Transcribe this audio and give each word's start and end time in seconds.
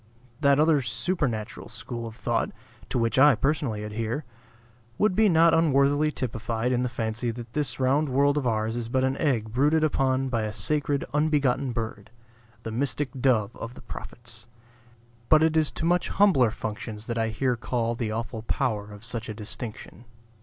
That 0.39 0.59
other 0.59 0.81
supernatural 0.81 1.69
school 1.69 2.07
of 2.07 2.15
thought 2.15 2.49
(to 2.89 2.97
which 2.97 3.19
I 3.19 3.35
personally 3.35 3.83
adhere) 3.83 4.25
would 4.97 5.15
be 5.15 5.29
not 5.29 5.53
unworthily 5.53 6.11
typified 6.11 6.71
in 6.71 6.81
the 6.81 6.89
fancy 6.89 7.29
that 7.29 7.53
this 7.53 7.79
round 7.79 8.09
world 8.09 8.35
of 8.35 8.47
ours 8.47 8.75
is 8.75 8.89
but 8.89 9.03
an 9.03 9.15
egg 9.17 9.53
brooded 9.53 9.83
upon 9.83 10.27
by 10.27 10.41
a 10.41 10.53
sacred 10.53 11.05
unbegotten 11.13 11.71
bird; 11.71 12.09
the 12.63 12.71
mystic 12.71 13.09
dove 13.21 13.55
of 13.55 13.75
the 13.75 13.81
prophets. 13.81 14.47
But 15.29 15.43
it 15.43 15.55
is 15.55 15.69
to 15.73 15.85
much 15.85 16.09
humbler 16.09 16.49
functions 16.49 17.05
that 17.05 17.19
I 17.19 17.27
here 17.27 17.55
call 17.55 17.93
the 17.93 18.11
awful 18.11 18.41
power 18.41 18.91
of 18.91 19.03
such 19.03 19.29
a 19.29 19.35
distinction. 19.35 20.05